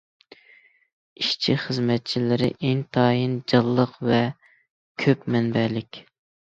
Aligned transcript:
ئىشچى- 1.23 1.57
خىزمەتچىلىرى 1.65 2.49
ئىنتايىن 2.71 3.37
جانلىق 3.53 3.95
ۋە 4.11 4.25
كۆپ 5.07 5.33
مەنبەلىك. 5.39 6.05